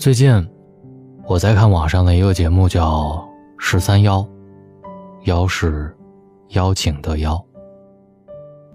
[0.00, 0.48] 最近，
[1.26, 3.12] 我在看网上的一个节目，叫
[3.58, 4.20] 《十三邀》，
[5.24, 5.94] 邀是
[6.52, 7.38] 邀请的邀。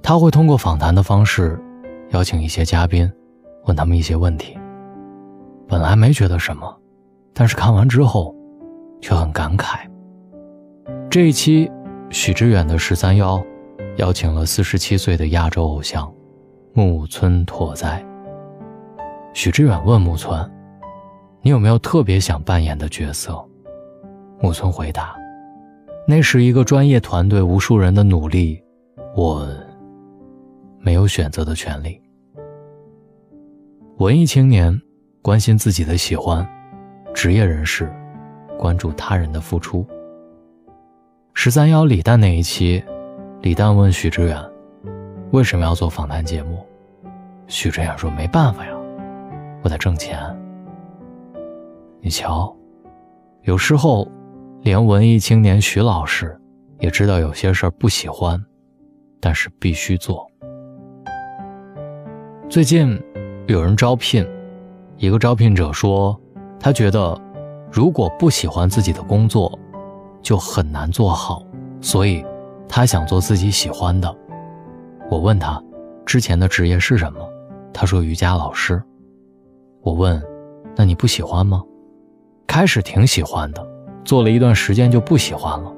[0.04, 1.60] 他会通过访谈的方式，
[2.12, 3.12] 邀请一些嘉宾，
[3.66, 4.56] 问他们一些问题。
[5.68, 6.80] 本来没觉得什么，
[7.34, 8.36] 但是看完之后，
[9.02, 9.80] 却很感慨。
[11.10, 11.72] 这一期，
[12.12, 13.40] 许知远的《十三邀》，
[13.98, 16.14] 邀请了四十七岁的亚洲偶像
[16.74, 18.06] 木村拓哉。
[19.34, 20.48] 许知远问木村。
[21.46, 23.40] 你有没有特别想扮演的角色？
[24.42, 25.16] 木村回答
[26.08, 28.60] ：“那是一个专业团队，无数人的努力，
[29.16, 29.48] 我
[30.80, 32.02] 没有选择的权利。”
[33.98, 34.76] 文艺青年
[35.22, 36.44] 关心自己的喜欢，
[37.14, 37.94] 职业人士
[38.58, 39.86] 关注他人的付出。
[41.36, 42.84] 十三邀李诞那一期，
[43.42, 44.44] 李诞问许知远
[45.30, 46.66] ：“为什么要做访谈节目？”
[47.46, 48.72] 许知远说：“没办法呀，
[49.62, 50.20] 我得挣钱。”
[52.06, 52.56] 你瞧，
[53.46, 54.08] 有时候，
[54.62, 56.40] 连文艺青年徐老师
[56.78, 58.40] 也知道有些事儿不喜欢，
[59.20, 60.30] 但是必须做。
[62.48, 63.02] 最近
[63.48, 64.24] 有人招聘，
[64.98, 66.16] 一个招聘者说，
[66.60, 67.20] 他觉得
[67.72, 69.58] 如果不喜欢自己的工作，
[70.22, 71.44] 就很难做好，
[71.82, 72.24] 所以
[72.70, 74.16] 他想做自己喜欢的。
[75.10, 75.60] 我问他
[76.06, 77.20] 之前的职业是什么，
[77.74, 78.80] 他说瑜伽老师。
[79.82, 80.22] 我问，
[80.76, 81.64] 那你不喜欢吗？
[82.48, 83.68] 开始挺喜欢的，
[84.04, 85.74] 做了一段时间就不喜欢了。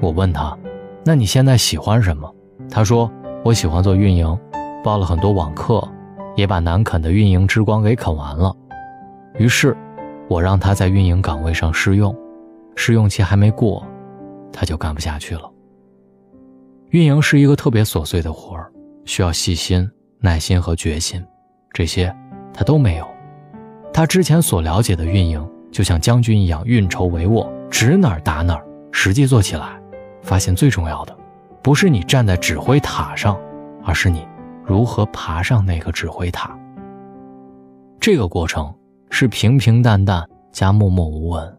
[0.00, 0.56] 我问他
[1.04, 2.32] ：“那你现在喜欢什么？”
[2.70, 3.10] 他说
[3.44, 4.38] ：“我喜欢做运营，
[4.84, 5.82] 报了很多网课，
[6.36, 8.54] 也把难啃的运营之光给啃完了。”
[9.38, 9.76] 于是，
[10.28, 12.14] 我让他在运营岗位上试用，
[12.76, 13.84] 试用期还没过，
[14.52, 15.50] 他就干不下去了。
[16.90, 18.70] 运营是一个特别琐碎的活儿，
[19.04, 21.24] 需要细心、耐心和决心，
[21.72, 22.14] 这些
[22.54, 23.06] 他都没有。
[23.92, 25.44] 他之前所了解的运营。
[25.78, 28.66] 就像将军一样运筹帷幄，指哪儿打哪儿。
[28.90, 29.80] 实际做起来，
[30.22, 31.16] 发现最重要的，
[31.62, 33.40] 不是你站在指挥塔上，
[33.84, 34.26] 而是你
[34.64, 36.58] 如何爬上那个指挥塔。
[38.00, 38.74] 这个过程
[39.10, 41.58] 是平平淡淡加默默无闻，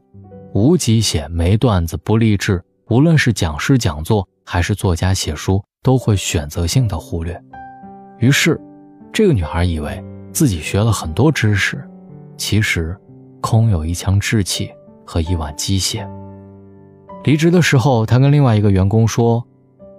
[0.54, 2.62] 无极限，没段子，不励志。
[2.90, 7.42] 无论是讲师讲座，还是作家写书，都会选择性的忽略。
[8.18, 8.60] 于是，
[9.14, 11.90] 这个女孩以为自己学了很多知识，
[12.36, 12.94] 其实。
[13.42, 14.72] 空有一腔志气
[15.06, 16.08] 和一碗鸡血。
[17.24, 19.46] 离职的时候，他跟另外一个员工说：“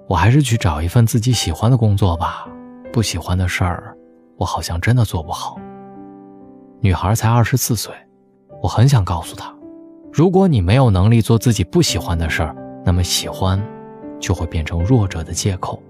[0.09, 2.49] 我还是去找一份自己喜欢的工作吧，
[2.93, 3.95] 不喜欢的事儿，
[4.37, 5.59] 我好像真的做不好。”
[6.81, 7.95] 女孩才二十四岁，
[8.62, 9.55] 我很想告诉她：
[10.11, 13.62] 如果你没有能力做自己不喜欢的事儿，那么喜欢
[14.19, 15.83] 就会变成弱者的借口。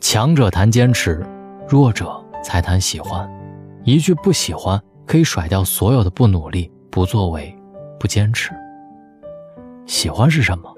[0.00, 1.24] 强者谈坚持，
[1.68, 3.30] 弱者才谈喜欢。
[3.84, 4.80] 一句不喜欢。
[5.06, 7.54] 可以甩掉所有的不努力、不作为、
[7.98, 8.50] 不坚持。
[9.86, 10.74] 喜欢是什么？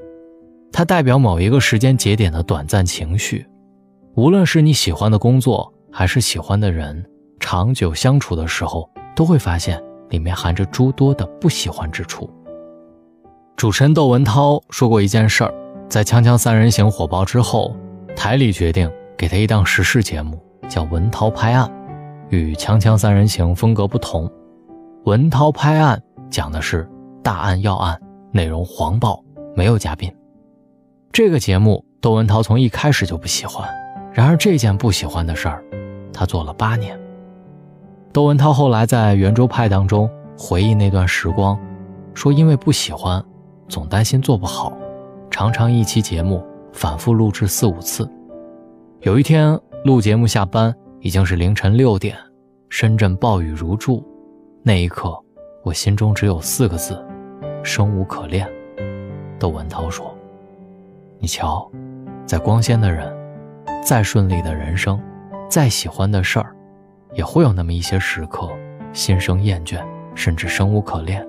[0.73, 3.47] 它代表某一个时间节点的短暂情绪。
[4.15, 7.05] 无论是你喜欢的工作，还是喜欢的人，
[7.39, 12.29] 长久相处的时候，都会发现里面含着诸多的不喜欢之处。
[13.57, 15.55] 主持人窦文涛说过一件事儿：
[15.89, 17.75] 在《锵锵三人行》火爆之后，
[18.15, 20.39] 台里决定给他一档时事节目，
[20.69, 21.67] 叫《文涛拍案》。
[22.29, 24.31] 与《锵锵三人行》风格不同，
[25.05, 26.89] 文涛拍案讲的是
[27.23, 27.97] 大案要案，
[28.33, 29.23] 内容黄暴，
[29.55, 30.13] 没有嘉宾。
[31.13, 33.69] 这个节目窦文涛从一开始就不喜欢，
[34.13, 35.63] 然而这件不喜欢的事儿，
[36.13, 36.99] 他做了八年。
[38.13, 41.57] 窦文涛后来在圆桌派当中回忆那段时光，
[42.13, 43.25] 说因为不喜欢，
[43.69, 44.77] 总担心做不好，
[45.31, 48.11] 常常一期节目反复录制四五次。
[49.03, 50.75] 有一天录节目下班。
[51.01, 52.17] 已经是凌晨六点，
[52.69, 54.05] 深圳暴雨如注。
[54.63, 55.17] 那一刻，
[55.63, 57.05] 我心中只有四个字：
[57.63, 58.49] 生无可恋。
[59.39, 60.17] 窦文涛说
[61.21, 61.71] ：“你瞧，
[62.25, 63.15] 再光鲜的人，
[63.85, 65.01] 再顺利的人生，
[65.49, 66.57] 再喜欢的事儿，
[67.13, 68.51] 也会有那么一些时刻，
[68.93, 69.85] 心生厌倦，
[70.15, 71.25] 甚至生无可恋。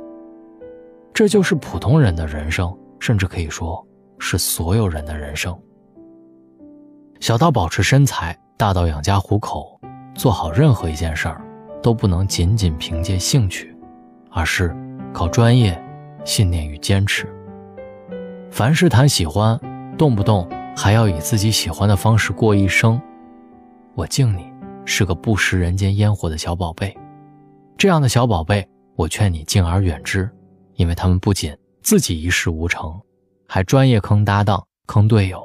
[1.14, 3.86] 这就是普通人的人生，甚至可以说
[4.18, 5.56] 是所有人的人生。
[7.20, 9.80] 小到保持身材。”大到养家糊口，
[10.16, 11.40] 做好任何一件事儿，
[11.84, 13.78] 都不能仅仅凭借兴趣，
[14.32, 14.76] 而是
[15.14, 15.80] 靠专业、
[16.26, 17.32] 信念与坚持。
[18.50, 19.60] 凡事谈喜欢，
[19.96, 23.00] 动不动还要以自己喜欢的方式过一生。
[23.94, 24.52] 我敬你
[24.86, 26.98] 是个不食人间烟火的小宝贝，
[27.78, 30.28] 这样的小宝贝，我劝你敬而远之，
[30.74, 33.00] 因为他们不仅自己一事无成，
[33.48, 35.44] 还专业坑搭档、坑队友。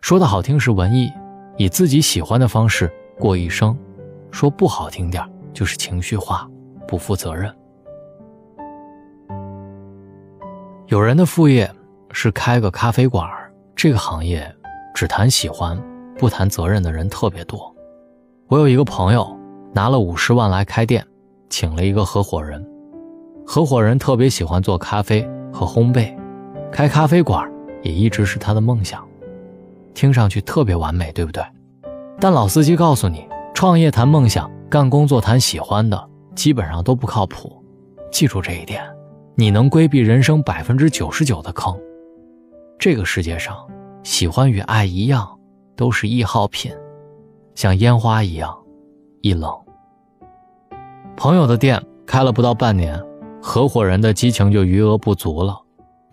[0.00, 1.08] 说的好听是文艺。
[1.60, 3.76] 以自己喜欢的方式过一生，
[4.30, 5.22] 说不好听点
[5.52, 6.48] 就是情绪化，
[6.88, 7.54] 不负责任。
[10.86, 11.70] 有人的副业
[12.12, 13.28] 是开个咖啡馆，
[13.76, 14.50] 这个行业
[14.94, 15.78] 只谈喜欢
[16.16, 17.70] 不谈责任的人特别多。
[18.46, 19.38] 我有一个朋友
[19.74, 21.06] 拿了五十万来开店，
[21.50, 22.66] 请了一个合伙人，
[23.44, 26.16] 合伙人特别喜欢做咖啡和烘焙，
[26.72, 27.46] 开咖啡馆
[27.82, 29.06] 也一直是他的梦想。
[29.94, 31.42] 听上去特别完美，对不对？
[32.20, 37.62] 但老司机告诉你，创业谈梦想，干工作谈喜欢的，基本上都不靠谱。
[38.10, 38.82] 记住这一点。
[39.36, 41.74] 你能规避人生百分之九十九的坑。
[42.78, 43.56] 这个世界上，
[44.02, 45.26] 喜欢与爱一样，
[45.74, 46.70] 都是易耗品，
[47.54, 48.54] 像烟花一样，
[49.22, 49.50] 易冷。
[51.16, 53.00] 朋友的店开了不到半年，
[53.40, 55.58] 合伙人的激情就余额不足了，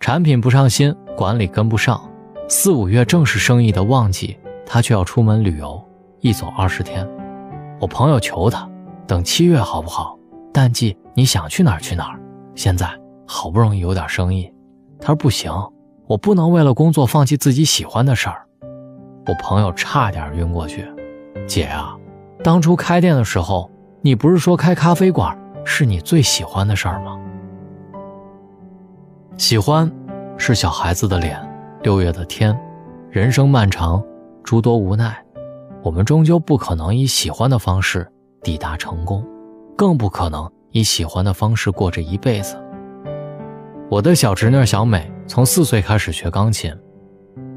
[0.00, 2.00] 产品不上心，管理跟不上，
[2.50, 5.78] 四五月正是生意的旺季，他却要出门旅游，
[6.20, 7.06] 一走二十天。
[7.78, 8.66] 我朋友求他，
[9.06, 10.18] 等七月好不好？
[10.50, 12.18] 淡季你想去哪儿去哪儿。
[12.54, 12.88] 现在。
[13.30, 14.50] 好不容易有点生意，
[14.98, 15.52] 他说不行，
[16.06, 18.42] 我不能为了工作放弃自己喜欢的事儿。
[19.26, 20.90] 我朋友差点晕过去。
[21.46, 21.94] 姐啊，
[22.42, 27.20] 当初开店的时候，你不是说开咖啡馆是你最喜欢的事儿吗？
[29.36, 29.92] 喜欢，
[30.38, 31.38] 是小孩子的脸，
[31.80, 32.58] 六月的天，
[33.08, 34.02] 人生漫长，
[34.42, 35.16] 诸多无奈，
[35.82, 38.06] 我们终究不可能以喜欢的方式
[38.42, 39.24] 抵达成功，
[39.76, 42.56] 更不可能以喜欢的方式过这一辈子。
[43.88, 46.74] 我的小侄女小美从四岁开始学钢琴，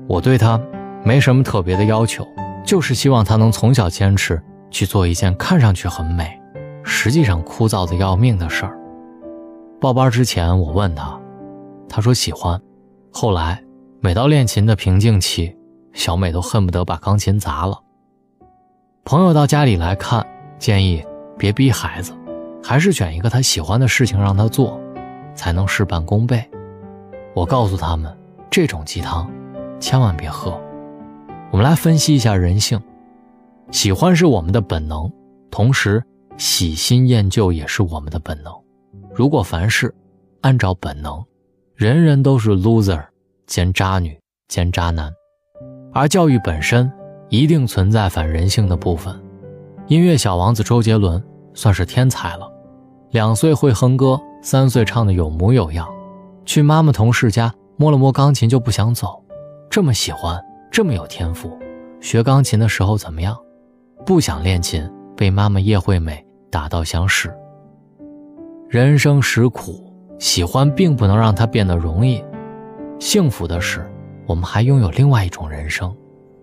[0.07, 0.59] 我对她
[1.03, 2.23] 没什么特别的要求，
[2.63, 6.39] 就是希望她能从小坚持去做一件看上去很美，
[6.83, 8.77] 实际上枯燥的要命的事儿。
[9.79, 11.19] 报班之前，我问她，
[11.89, 12.61] 她说喜欢。
[13.11, 13.61] 后来，
[14.03, 15.55] 每到练琴的瓶颈期，
[15.93, 17.79] 小美都恨不得把钢琴砸了。
[19.05, 20.25] 朋友到家里来看，
[20.57, 21.05] 建议
[21.37, 22.11] 别逼孩子，
[22.63, 24.81] 还是选一个他喜欢的事情让他做。
[25.33, 26.43] 才能事半功倍。
[27.33, 28.15] 我告诉他们，
[28.49, 29.31] 这种鸡汤
[29.79, 30.59] 千万别喝。
[31.51, 32.81] 我们来分析一下人性，
[33.71, 35.09] 喜欢是我们的本能，
[35.49, 36.03] 同时
[36.37, 38.51] 喜新厌旧也是我们的本能。
[39.13, 39.93] 如果凡事
[40.41, 41.23] 按照本能，
[41.75, 43.01] 人人都是 loser
[43.51, 44.17] 兼渣女
[44.47, 45.11] 兼渣男。
[45.91, 46.89] 而教育本身
[47.27, 49.13] 一定存在反人性的部分。
[49.87, 51.21] 音乐小王子周杰伦
[51.53, 52.49] 算是天才了，
[53.09, 54.17] 两岁会哼歌。
[54.41, 55.85] 三岁唱的有模有样，
[56.45, 59.21] 去妈妈同事家摸了摸钢琴就不想走，
[59.69, 61.59] 这么喜欢，这么有天赋，
[61.99, 63.37] 学钢琴的时候怎么样？
[64.05, 67.29] 不想练琴，被妈妈叶惠美打到想死。
[68.69, 72.23] 人生实苦，喜欢并不能让它变得容易。
[73.01, 73.91] 幸福的是，
[74.27, 75.91] 我们还拥有另外一种人生，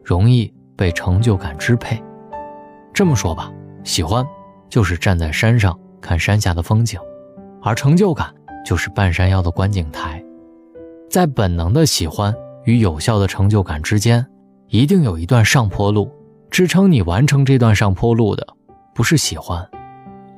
[0.02, 2.02] 容易被成就感支配。
[2.93, 3.49] 这么说吧，
[3.84, 4.26] 喜欢
[4.69, 6.99] 就是站在山上看山下的风景。
[7.62, 8.34] 而成就感
[8.64, 10.20] 就是半山腰的观景台，
[11.08, 12.34] 在本能的喜欢
[12.64, 14.26] 与有效的成就感之间，
[14.66, 16.10] 一定有一段上坡路。
[16.50, 18.44] 支撑你完成这段上坡路的，
[18.93, 19.64] 不是喜欢，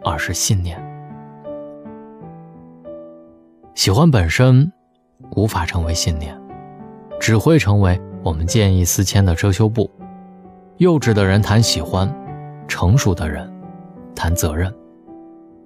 [0.05, 0.79] 而是信念。
[3.75, 4.71] 喜欢本身
[5.37, 6.37] 无法成为信念，
[7.21, 9.91] 只会成为我们见异思迁的遮羞布。
[10.79, 12.13] 幼稚的人谈喜欢，
[12.67, 13.51] 成熟的人
[14.15, 14.73] 谈责任。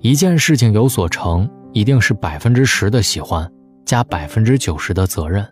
[0.01, 3.51] 一件事情有所成，一定是百分之十的喜欢
[3.85, 5.47] 加百分之九十的责任。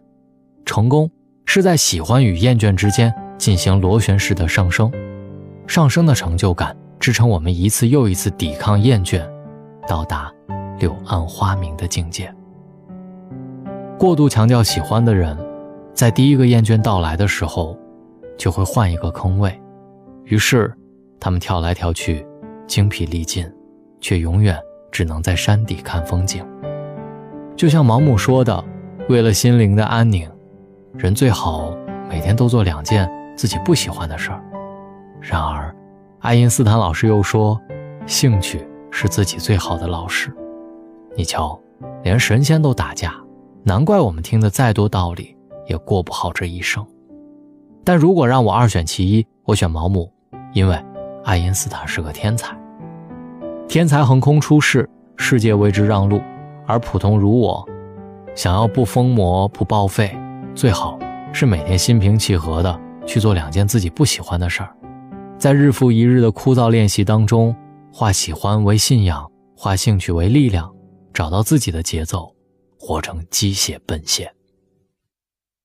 [0.64, 1.10] 成功
[1.46, 4.92] 是在喜欢与厌倦之间进行螺旋式的上升，
[5.66, 9.26] 上升的成就感支撑我们一次又一次抵抗厌倦，
[9.88, 10.32] 到达
[10.78, 12.32] 柳暗花明的境界。
[14.02, 15.38] 过度强调喜欢的人，
[15.94, 17.78] 在第一个厌倦到来的时候，
[18.36, 19.56] 就会换一个坑位，
[20.24, 20.74] 于是
[21.20, 22.26] 他们跳来跳去，
[22.66, 23.48] 精疲力尽。
[24.00, 24.58] 却永远
[24.90, 26.44] 只能在山底看风景。
[27.54, 28.64] 就像毛姆说的
[29.08, 30.28] ：“为了心灵的安宁，
[30.94, 31.72] 人最好
[32.10, 34.42] 每天都做两件自己不喜欢的事儿。”
[35.22, 35.72] 然而，
[36.18, 37.56] 爱因斯坦老师又说
[38.04, 40.34] ：“兴趣是自己最好的老师。”
[41.14, 41.56] 你瞧，
[42.02, 43.14] 连神仙都打架，
[43.64, 45.36] 难怪我们听的再多道理
[45.68, 46.84] 也过不好这一生。
[47.84, 50.12] 但如果让我二选其一，我选毛姆，
[50.52, 50.76] 因为
[51.24, 52.56] 爱因斯坦是个天才。
[53.68, 56.18] 天才横空出世，世界为之让路；
[56.66, 57.64] 而普通如我，
[58.34, 60.16] 想要不疯魔不报废，
[60.54, 60.98] 最好
[61.32, 64.76] 是每天心平气和的去做两件自己不喜欢的事儿，
[65.38, 67.54] 在日复一日的枯燥练习当中，
[67.92, 69.26] 化喜欢为信仰，
[69.56, 70.70] 化兴趣为力量，
[71.14, 72.34] 找到自己的节奏，
[72.84, 74.34] 活成机械奔现。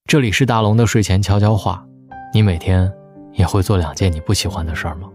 [0.05, 1.83] 这里是大龙的睡前悄悄话，
[2.31, 2.93] 你每天
[3.33, 5.09] 也会做两件你不喜欢的事儿吗？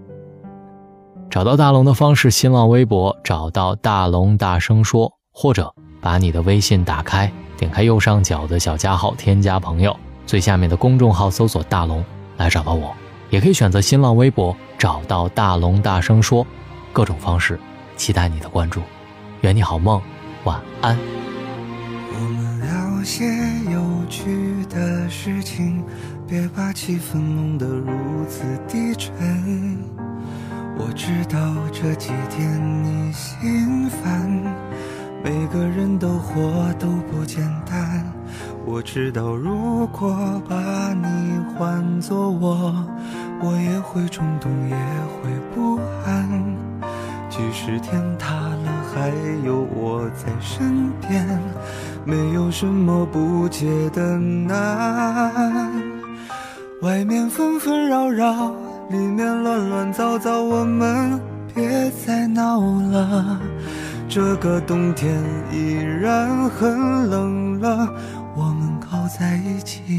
[1.31, 12.05] 找到大龙的方式：新浪微博找到大龙，大声说，或者把你的微信打开，点开右上角的小加号，添加朋友，最下面的公众号搜索大龙
[12.37, 12.93] 来找到我。
[13.31, 16.45] 也可以选择新浪微博找到大龙，大声说，
[16.93, 17.61] 各种方式，
[17.95, 18.83] 期待你的关注。
[19.43, 20.03] 愿你好梦，
[20.43, 21.22] 晚安。
[23.05, 23.25] 些
[23.71, 25.83] 有趣的事情，
[26.27, 29.13] 别把气氛弄得如此低沉。
[30.79, 31.39] 我知道
[31.73, 34.31] 这几天你心烦，
[35.23, 38.05] 每个人都活都不简单。
[38.65, 42.75] 我知道如果把你换作我，
[43.41, 46.29] 我也会冲动，也会不安。
[47.29, 49.09] 即使天塌了，还
[49.45, 51.27] 有我在身边，
[52.05, 55.73] 没有什么不解的难。
[56.81, 58.53] 外面纷纷扰扰。
[58.91, 61.19] 里面乱乱糟糟，我们
[61.55, 63.41] 别再闹了。
[64.07, 65.19] 这个冬天
[65.51, 67.89] 依然很冷了，
[68.37, 69.99] 我们靠在一起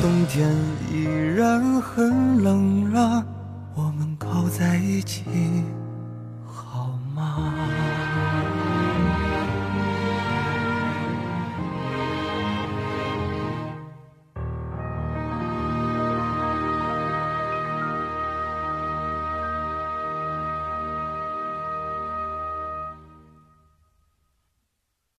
[0.00, 0.48] 冬天
[0.90, 1.04] 依
[1.36, 3.22] 然很冷了，
[3.74, 5.24] 我们靠在一起
[6.46, 7.36] 好吗？